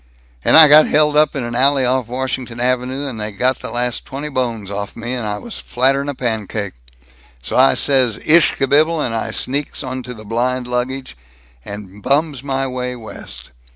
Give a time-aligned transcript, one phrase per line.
[0.43, 3.69] "And I got held up in an alley off Washington Avenue, and they got the
[3.69, 6.73] last twenty bones off'n me, and I was flatter 'n a pancake.
[7.43, 11.15] So I says 'ish kabibble,' and I sneaks onto the blind baggage,
[11.63, 13.51] and bums my way West.